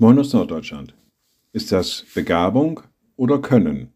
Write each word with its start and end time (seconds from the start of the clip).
Moin 0.00 0.16
aus 0.16 0.32
Norddeutschland. 0.32 0.94
Ist 1.52 1.72
das 1.72 2.04
Begabung 2.14 2.78
oder 3.16 3.40
Können? 3.40 3.94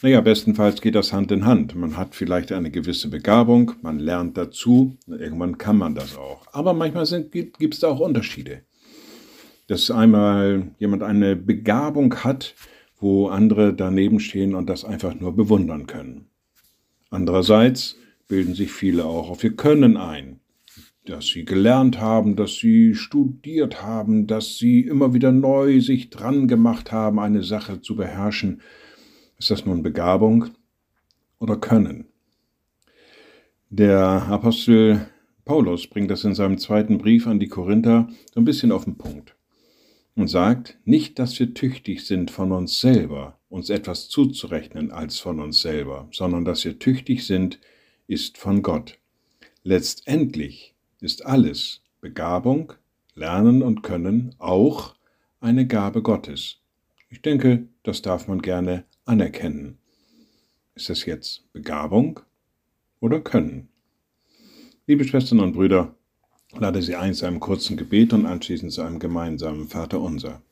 Naja, 0.00 0.22
bestenfalls 0.22 0.80
geht 0.80 0.94
das 0.94 1.12
Hand 1.12 1.30
in 1.30 1.44
Hand. 1.44 1.74
Man 1.74 1.98
hat 1.98 2.14
vielleicht 2.14 2.50
eine 2.50 2.70
gewisse 2.70 3.10
Begabung, 3.10 3.72
man 3.82 3.98
lernt 3.98 4.38
dazu, 4.38 4.96
irgendwann 5.06 5.58
kann 5.58 5.76
man 5.76 5.94
das 5.94 6.16
auch. 6.16 6.46
Aber 6.52 6.72
manchmal 6.72 7.04
gibt 7.24 7.74
es 7.74 7.80
da 7.80 7.88
auch 7.88 8.00
Unterschiede. 8.00 8.62
Dass 9.66 9.90
einmal 9.90 10.70
jemand 10.78 11.02
eine 11.02 11.36
Begabung 11.36 12.24
hat, 12.24 12.54
wo 12.98 13.28
andere 13.28 13.74
daneben 13.74 14.20
stehen 14.20 14.54
und 14.54 14.70
das 14.70 14.86
einfach 14.86 15.14
nur 15.14 15.36
bewundern 15.36 15.86
können. 15.86 16.30
Andererseits 17.10 17.96
bilden 18.28 18.54
sich 18.54 18.72
viele 18.72 19.04
auch 19.04 19.28
auf 19.28 19.44
ihr 19.44 19.54
Können 19.54 19.98
ein 19.98 20.40
dass 21.08 21.26
sie 21.26 21.44
gelernt 21.44 22.00
haben, 22.00 22.36
dass 22.36 22.56
sie 22.56 22.94
studiert 22.94 23.82
haben, 23.82 24.26
dass 24.26 24.58
sie 24.58 24.80
immer 24.80 25.14
wieder 25.14 25.32
neu 25.32 25.80
sich 25.80 26.10
dran 26.10 26.48
gemacht 26.48 26.92
haben, 26.92 27.18
eine 27.18 27.42
Sache 27.42 27.80
zu 27.80 27.96
beherrschen. 27.96 28.60
Ist 29.38 29.50
das 29.50 29.64
nun 29.64 29.82
Begabung 29.82 30.46
oder 31.38 31.56
Können? 31.56 32.06
Der 33.70 33.98
Apostel 34.00 35.08
Paulus 35.44 35.86
bringt 35.86 36.10
das 36.10 36.24
in 36.24 36.34
seinem 36.34 36.58
zweiten 36.58 36.98
Brief 36.98 37.26
an 37.26 37.40
die 37.40 37.48
Korinther 37.48 38.08
so 38.34 38.40
ein 38.40 38.44
bisschen 38.44 38.72
auf 38.72 38.84
den 38.84 38.98
Punkt 38.98 39.34
und 40.14 40.28
sagt, 40.28 40.78
nicht, 40.84 41.18
dass 41.18 41.38
wir 41.38 41.54
tüchtig 41.54 42.06
sind 42.06 42.30
von 42.30 42.52
uns 42.52 42.80
selber, 42.80 43.38
uns 43.48 43.70
etwas 43.70 44.08
zuzurechnen 44.08 44.90
als 44.90 45.20
von 45.20 45.40
uns 45.40 45.62
selber, 45.62 46.08
sondern 46.12 46.44
dass 46.44 46.64
wir 46.64 46.78
tüchtig 46.78 47.26
sind, 47.26 47.60
ist 48.08 48.36
von 48.36 48.62
Gott. 48.62 48.98
Letztendlich 49.62 50.74
ist 51.00 51.24
alles, 51.26 51.80
Begabung, 52.00 52.72
Lernen 53.14 53.62
und 53.62 53.82
Können, 53.82 54.34
auch 54.38 54.94
eine 55.40 55.66
Gabe 55.66 56.02
Gottes. 56.02 56.58
Ich 57.10 57.22
denke, 57.22 57.68
das 57.82 58.02
darf 58.02 58.28
man 58.28 58.42
gerne 58.42 58.84
anerkennen. 59.04 59.78
Ist 60.74 60.90
es 60.90 61.06
jetzt 61.06 61.52
Begabung 61.52 62.20
oder 63.00 63.20
Können? 63.20 63.68
Liebe 64.86 65.04
Schwestern 65.04 65.40
und 65.40 65.52
Brüder, 65.52 65.94
lade 66.56 66.82
Sie 66.82 66.96
ein 66.96 67.14
zu 67.14 67.26
einem 67.26 67.40
kurzen 67.40 67.76
Gebet 67.76 68.12
und 68.12 68.26
anschließend 68.26 68.72
zu 68.72 68.82
einem 68.82 68.98
gemeinsamen 68.98 69.68
Vater 69.68 70.00
unser. 70.00 70.42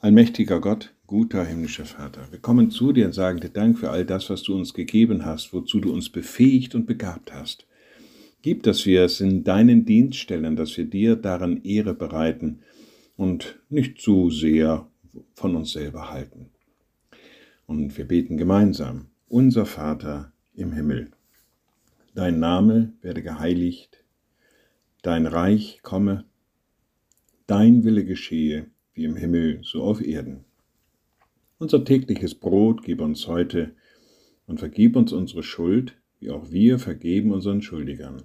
Allmächtiger 0.00 0.60
Gott, 0.60 0.94
guter 1.06 1.44
himmlischer 1.44 1.86
Vater, 1.86 2.26
wir 2.30 2.40
kommen 2.40 2.70
zu 2.70 2.92
dir 2.92 3.06
und 3.06 3.12
sagen 3.12 3.40
dir 3.40 3.48
Dank 3.48 3.78
für 3.78 3.90
all 3.90 4.04
das, 4.04 4.28
was 4.30 4.42
du 4.42 4.54
uns 4.54 4.74
gegeben 4.74 5.24
hast, 5.24 5.52
wozu 5.52 5.80
du 5.80 5.92
uns 5.92 6.10
befähigt 6.10 6.74
und 6.74 6.86
begabt 6.86 7.32
hast. 7.32 7.66
Gib, 8.44 8.62
dass 8.64 8.84
wir 8.84 9.04
es 9.04 9.22
in 9.22 9.42
deinen 9.42 9.86
Dienst 9.86 10.18
stellen, 10.18 10.54
dass 10.54 10.76
wir 10.76 10.84
dir 10.84 11.16
daran 11.16 11.62
Ehre 11.64 11.94
bereiten 11.94 12.58
und 13.16 13.58
nicht 13.70 14.02
zu 14.02 14.28
sehr 14.28 14.86
von 15.32 15.56
uns 15.56 15.72
selber 15.72 16.10
halten. 16.10 16.50
Und 17.64 17.96
wir 17.96 18.06
beten 18.06 18.36
gemeinsam, 18.36 19.06
unser 19.28 19.64
Vater 19.64 20.34
im 20.54 20.74
Himmel, 20.74 21.10
dein 22.14 22.38
Name 22.38 22.92
werde 23.00 23.22
geheiligt, 23.22 24.04
dein 25.00 25.24
Reich 25.24 25.80
komme, 25.82 26.26
dein 27.46 27.82
Wille 27.82 28.04
geschehe, 28.04 28.66
wie 28.92 29.04
im 29.04 29.16
Himmel 29.16 29.60
so 29.62 29.82
auf 29.82 30.06
Erden. 30.06 30.44
Unser 31.56 31.82
tägliches 31.82 32.34
Brot 32.34 32.82
gib 32.84 33.00
uns 33.00 33.26
heute 33.26 33.74
und 34.46 34.58
vergib 34.58 34.96
uns 34.96 35.14
unsere 35.14 35.42
Schuld, 35.42 35.96
wie 36.20 36.28
auch 36.28 36.50
wir 36.50 36.78
vergeben 36.78 37.32
unseren 37.32 37.62
Schuldigern 37.62 38.24